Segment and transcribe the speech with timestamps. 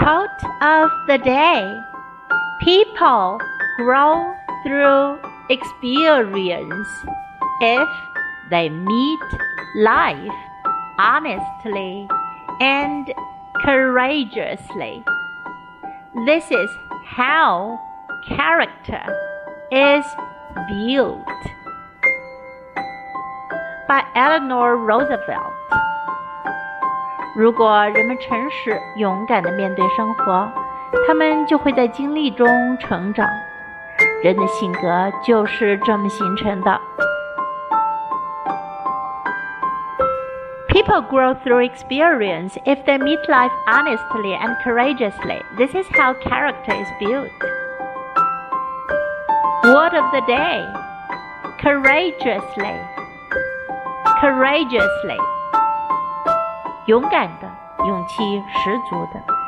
[0.00, 1.78] Quote of the day
[2.62, 3.38] People
[3.76, 5.18] grow through
[5.50, 6.88] experience
[7.60, 7.88] if
[8.48, 9.20] they meet
[9.76, 10.40] life
[10.98, 12.08] honestly
[12.62, 13.12] and
[13.62, 15.04] courageously.
[16.24, 16.70] This is
[17.04, 17.78] how
[18.26, 19.04] character
[19.70, 20.04] is
[20.66, 21.26] built.
[23.86, 25.52] By Eleanor Roosevelt.
[27.35, 30.49] 如果人们诚实、勇敢地面对生活，
[31.05, 32.47] 他们就会在经历中
[32.79, 33.27] 成长。
[34.23, 36.79] 人的性格就是这么形成的。
[40.69, 45.41] People grow through experience if they meet life honestly and courageously.
[45.57, 47.29] This is how character is built.
[49.63, 50.65] Word of the day
[51.61, 52.75] courageously.
[54.19, 55.17] Courageously.
[56.90, 57.48] 勇敢的，
[57.86, 59.39] 勇气十足的。